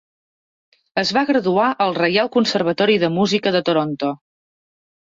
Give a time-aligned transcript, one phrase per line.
[1.01, 4.15] Es va graduar al Reial Conservatori de Música de Toronto.